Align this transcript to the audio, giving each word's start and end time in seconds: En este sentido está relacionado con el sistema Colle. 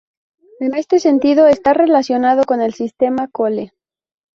En 0.59 0.73
este 0.73 0.99
sentido 0.99 1.45
está 1.45 1.75
relacionado 1.75 2.43
con 2.45 2.59
el 2.59 2.73
sistema 2.73 3.27
Colle. 3.27 3.73